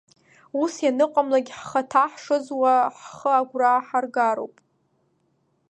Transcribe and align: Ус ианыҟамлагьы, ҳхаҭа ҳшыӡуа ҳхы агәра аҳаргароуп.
Ус 0.61 0.73
ианыҟамлагьы, 0.85 1.53
ҳхаҭа 1.59 2.03
ҳшыӡуа 2.11 2.73
ҳхы 2.97 3.31
агәра 3.39 3.71
аҳаргароуп. 3.77 4.55